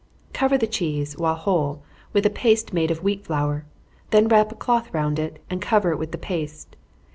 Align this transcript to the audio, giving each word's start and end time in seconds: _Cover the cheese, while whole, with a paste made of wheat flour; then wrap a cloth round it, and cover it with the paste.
_Cover 0.33 0.57
the 0.57 0.65
cheese, 0.65 1.15
while 1.15 1.35
whole, 1.35 1.83
with 2.11 2.25
a 2.25 2.29
paste 2.31 2.73
made 2.73 2.89
of 2.89 3.03
wheat 3.03 3.23
flour; 3.23 3.67
then 4.09 4.27
wrap 4.27 4.51
a 4.51 4.55
cloth 4.55 4.91
round 4.95 5.19
it, 5.19 5.37
and 5.47 5.61
cover 5.61 5.91
it 5.91 5.99
with 5.99 6.11
the 6.11 6.17
paste. 6.17 6.75